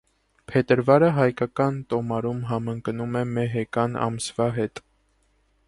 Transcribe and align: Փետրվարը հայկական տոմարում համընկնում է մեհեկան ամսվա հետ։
Փետրվարը 0.51 1.09
հայկական 1.17 1.77
տոմարում 1.93 2.39
համընկնում 2.53 3.21
է 3.21 3.23
մեհեկան 3.37 4.01
ամսվա 4.07 4.49
հետ։ 4.57 4.83